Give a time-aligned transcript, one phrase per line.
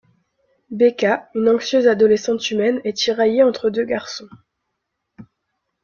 [0.71, 4.27] Becca, une anxieuse adolescente humaine, est tiraillée entre deux garçons.